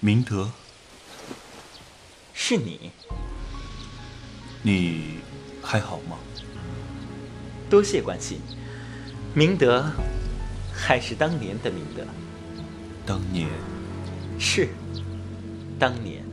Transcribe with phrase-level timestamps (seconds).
[0.00, 0.48] 明德，
[2.32, 2.92] 是你。
[4.62, 5.18] 你
[5.60, 6.16] 还好吗？
[7.68, 8.40] 多谢关心。
[9.34, 9.90] 明德，
[10.72, 12.04] 还是当年的明德。
[13.04, 13.48] 当年，
[14.38, 14.68] 是
[15.80, 16.24] 当年。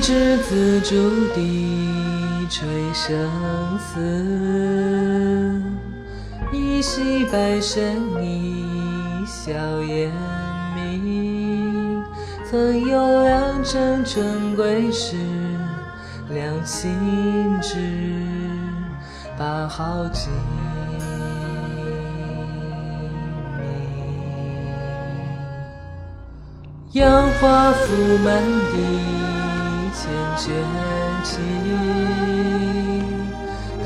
[0.00, 1.76] 一支紫竹笛
[2.48, 3.30] 吹生
[3.78, 4.00] 死，
[6.50, 8.64] 一袭白衫一
[9.26, 10.10] 笑颜
[10.74, 12.02] 明。
[12.50, 15.18] 曾有良辰春归时，
[16.30, 16.90] 两心
[17.60, 17.76] 知
[19.36, 20.98] 把好机明。
[26.92, 28.42] 杨花覆满
[28.72, 29.39] 地。
[30.36, 30.54] 千卷
[31.22, 31.38] 起，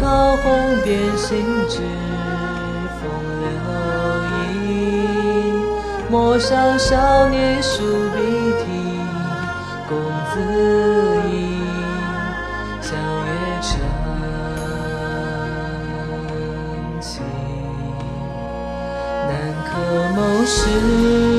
[0.00, 0.42] 桃红
[0.84, 1.80] 遍心枝，
[3.00, 3.02] 风
[3.40, 3.46] 流
[4.52, 4.62] 意。
[6.10, 7.82] 陌上少年书
[8.14, 8.18] 笔
[8.62, 8.64] 题，
[9.88, 9.92] 公
[10.32, 10.34] 子
[11.30, 11.32] 吟。
[12.80, 12.92] 相
[13.26, 13.28] 约
[13.62, 13.70] 成
[17.00, 17.12] 亲，
[19.26, 19.32] 难
[19.64, 19.72] 可
[20.14, 21.33] 谋时。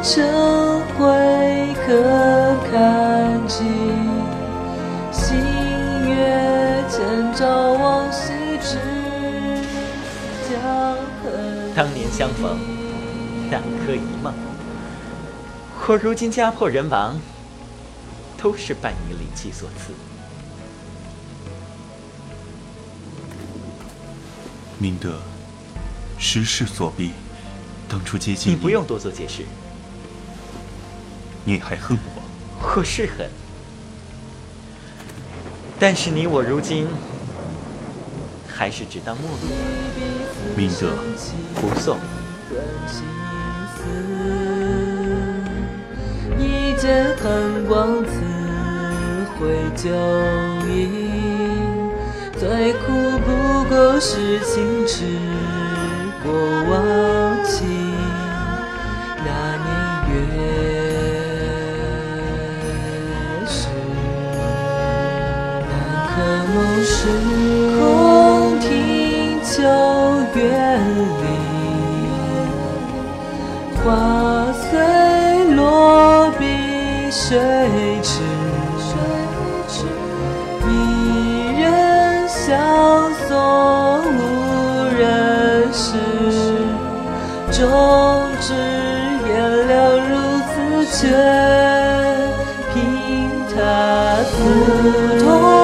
[0.00, 0.22] 这
[0.96, 3.66] 回可看尽，
[5.12, 5.36] 星
[6.08, 8.32] 月渐照往昔
[8.62, 8.76] 之
[10.48, 11.74] 江痕。
[11.74, 12.56] 当年相逢，
[13.50, 14.32] 南柯一梦。
[15.88, 17.20] 我如今家破人亡，
[18.36, 19.92] 都是拜你灵气所赐。
[24.78, 25.18] 明德，
[26.18, 27.10] 时势所逼，
[27.88, 29.44] 当初接近你，不用多做解释。
[31.48, 32.20] 你还恨我？
[32.76, 33.26] 我是恨，
[35.80, 36.86] 但是你我如今
[38.46, 39.38] 还是只当陌路。
[40.54, 40.88] 明德，
[41.54, 41.96] 不送。
[46.38, 48.10] 一剑寒光刺
[49.40, 49.88] 回旧
[50.68, 51.90] 影，
[52.38, 52.92] 最苦
[53.24, 54.38] 不过是
[67.00, 67.04] 时
[67.78, 69.62] 空听秋
[70.34, 70.40] 月
[71.20, 71.24] 里，
[73.84, 73.86] 花
[74.52, 74.64] 随
[75.54, 76.42] 落笔
[77.08, 77.38] 水
[78.02, 78.18] 池。
[80.66, 80.70] 一
[81.60, 82.58] 人相
[83.28, 83.30] 送
[84.02, 84.18] 无
[84.98, 85.86] 人识，
[87.52, 87.62] 终
[88.40, 88.54] 至
[89.28, 90.10] 颜料如
[90.48, 90.52] 此
[90.96, 90.98] 却
[92.74, 92.76] 凭
[93.54, 93.56] 他
[94.24, 94.34] 刺
[95.24, 95.57] 痛。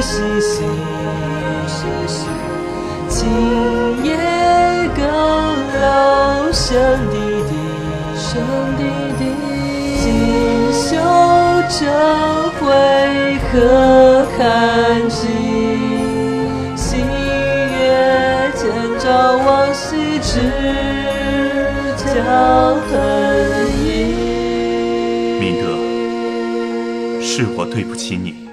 [0.00, 0.64] 细细，
[3.08, 3.28] 今
[4.02, 4.16] 夜
[4.96, 5.02] 更
[5.72, 6.68] 留声
[7.10, 7.16] 滴
[7.48, 7.52] 滴，
[8.16, 8.28] 声
[8.78, 8.82] 滴
[9.18, 9.20] 滴。
[10.00, 10.02] 锦
[10.72, 10.86] 绣
[11.68, 11.80] 这
[12.58, 12.60] 回
[13.52, 13.54] 可
[14.38, 14.40] 看
[15.08, 15.18] 尽？
[16.74, 17.80] 星月
[18.54, 18.60] 渐
[18.98, 20.40] 照往昔之
[21.96, 22.06] 江
[22.88, 22.92] 痕
[23.84, 23.86] 影。
[25.38, 25.64] 明德，
[27.20, 28.49] 是我对不起你。